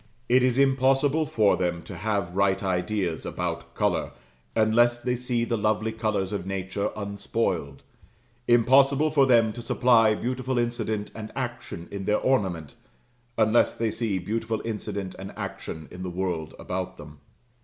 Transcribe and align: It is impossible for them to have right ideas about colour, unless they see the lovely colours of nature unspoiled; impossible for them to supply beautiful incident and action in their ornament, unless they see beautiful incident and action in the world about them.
It 0.27 0.41
is 0.41 0.57
impossible 0.57 1.27
for 1.27 1.55
them 1.57 1.83
to 1.83 1.95
have 1.95 2.35
right 2.35 2.63
ideas 2.63 3.23
about 3.23 3.75
colour, 3.75 4.13
unless 4.55 4.97
they 4.97 5.15
see 5.15 5.43
the 5.43 5.59
lovely 5.59 5.91
colours 5.91 6.33
of 6.33 6.43
nature 6.47 6.89
unspoiled; 6.95 7.83
impossible 8.47 9.11
for 9.11 9.27
them 9.27 9.53
to 9.53 9.61
supply 9.61 10.15
beautiful 10.15 10.57
incident 10.57 11.11
and 11.13 11.31
action 11.35 11.87
in 11.91 12.05
their 12.05 12.17
ornament, 12.19 12.73
unless 13.37 13.75
they 13.75 13.91
see 13.91 14.17
beautiful 14.17 14.63
incident 14.65 15.13
and 15.19 15.33
action 15.37 15.87
in 15.91 16.01
the 16.01 16.09
world 16.09 16.55
about 16.57 16.97
them. 16.97 17.19